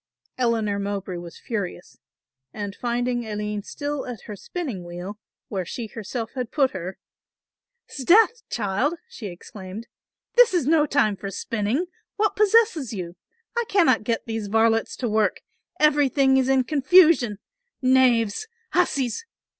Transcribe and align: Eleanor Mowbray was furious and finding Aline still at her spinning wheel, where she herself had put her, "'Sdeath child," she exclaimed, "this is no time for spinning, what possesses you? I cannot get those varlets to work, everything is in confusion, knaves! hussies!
Eleanor 0.35 0.79
Mowbray 0.79 1.17
was 1.17 1.37
furious 1.37 1.99
and 2.51 2.75
finding 2.75 3.23
Aline 3.23 3.61
still 3.61 4.07
at 4.07 4.21
her 4.21 4.35
spinning 4.35 4.83
wheel, 4.83 5.19
where 5.47 5.63
she 5.63 5.85
herself 5.85 6.31
had 6.33 6.49
put 6.51 6.71
her, 6.71 6.97
"'Sdeath 7.87 8.41
child," 8.49 8.95
she 9.07 9.27
exclaimed, 9.27 9.85
"this 10.33 10.55
is 10.55 10.65
no 10.65 10.87
time 10.87 11.15
for 11.15 11.29
spinning, 11.29 11.85
what 12.15 12.35
possesses 12.35 12.93
you? 12.93 13.15
I 13.55 13.63
cannot 13.69 14.03
get 14.03 14.25
those 14.25 14.47
varlets 14.47 14.95
to 14.95 15.07
work, 15.07 15.41
everything 15.79 16.37
is 16.37 16.49
in 16.49 16.63
confusion, 16.63 17.37
knaves! 17.79 18.47
hussies! 18.71 19.23